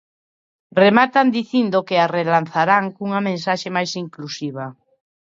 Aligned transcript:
Rematan 0.81 1.27
dicindo 1.37 1.85
que 1.87 1.97
a 1.99 2.07
relanzarán 2.17 2.85
cunha 2.95 3.19
mensaxe 3.29 3.69
máis 3.75 3.91
inclusiva. 4.03 4.65